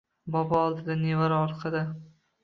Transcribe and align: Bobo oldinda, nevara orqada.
Bobo 0.35 0.61
oldinda, 0.61 0.95
nevara 1.01 1.37
orqada. 1.49 1.83